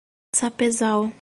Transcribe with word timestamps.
Sapezal 0.35 1.11